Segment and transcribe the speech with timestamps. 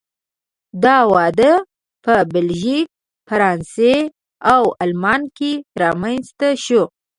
[0.83, 1.51] دا وده
[2.03, 2.87] په بلژیک،
[3.29, 3.95] فرانسې
[4.53, 6.85] او آلمان کې رامنځته شوه.